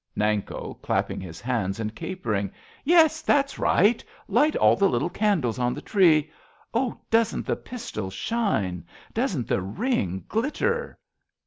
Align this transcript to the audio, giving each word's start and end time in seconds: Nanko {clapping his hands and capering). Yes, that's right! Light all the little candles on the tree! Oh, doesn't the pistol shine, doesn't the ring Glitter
Nanko 0.17 0.79
{clapping 0.81 1.21
his 1.21 1.39
hands 1.39 1.79
and 1.79 1.93
capering). 1.95 2.51
Yes, 2.83 3.21
that's 3.21 3.59
right! 3.59 4.03
Light 4.27 4.55
all 4.55 4.75
the 4.75 4.89
little 4.89 5.11
candles 5.11 5.59
on 5.59 5.75
the 5.75 5.79
tree! 5.83 6.31
Oh, 6.73 6.97
doesn't 7.11 7.45
the 7.45 7.55
pistol 7.55 8.09
shine, 8.09 8.83
doesn't 9.13 9.47
the 9.47 9.61
ring 9.61 10.25
Glitter 10.27 10.97